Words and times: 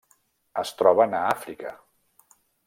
Es 0.61 0.71
troben 0.79 1.13
a 1.17 1.19
Àfrica. 1.35 1.75